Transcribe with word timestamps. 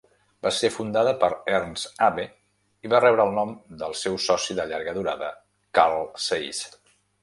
Va 0.45 0.51
ser 0.59 0.69
fundada 0.77 1.11
per 1.23 1.29
Ernst 1.57 2.01
Abbe 2.07 2.25
i 2.87 2.93
va 2.95 3.03
rebre 3.05 3.29
el 3.29 3.37
nom 3.39 3.55
del 3.85 3.97
seu 4.03 4.21
soci 4.29 4.61
de 4.63 4.69
llarga 4.75 5.01
durada 5.01 5.33
Carl 5.81 6.07
Zeiss. 6.29 6.69